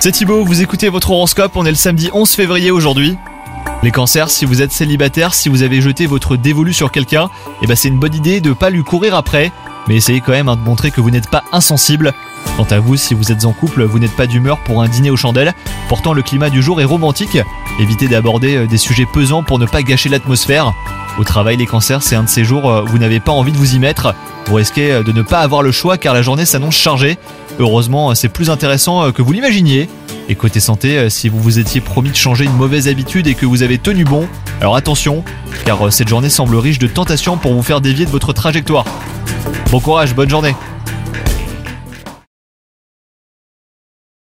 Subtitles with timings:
[0.00, 3.16] C'est Thibaut, vous écoutez votre horoscope, on est le samedi 11 février aujourd'hui.
[3.84, 7.30] Les cancers, si vous êtes célibataire, si vous avez jeté votre dévolu sur quelqu'un,
[7.62, 9.52] eh ben c'est une bonne idée de pas lui courir après,
[9.86, 12.12] mais essayez quand même hein, de montrer que vous n'êtes pas insensible.
[12.56, 15.10] Quant à vous, si vous êtes en couple, vous n'êtes pas d'humeur pour un dîner
[15.10, 15.54] aux chandelles.
[15.88, 17.38] Pourtant, le climat du jour est romantique.
[17.78, 20.72] Évitez d'aborder euh, des sujets pesants pour ne pas gâcher l'atmosphère.
[21.18, 23.58] Au travail, les cancers, c'est un de ces jours où vous n'avez pas envie de
[23.58, 24.12] vous y mettre.
[24.46, 27.16] Vous risquez euh, de ne pas avoir le choix car la journée s'annonce chargée.
[27.58, 29.88] Heureusement, euh, c'est plus intéressant que vous l'imaginiez.
[30.28, 33.44] Et côté santé, si vous vous étiez promis de changer une mauvaise habitude et que
[33.44, 34.28] vous avez tenu bon,
[34.60, 35.24] alors attention,
[35.64, 38.84] car cette journée semble riche de tentations pour vous faire dévier de votre trajectoire.
[39.70, 40.54] Bon courage, bonne journée